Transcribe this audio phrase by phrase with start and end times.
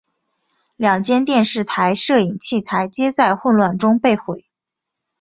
[0.77, 4.47] 两间电视台摄影器材皆在混乱中被毁。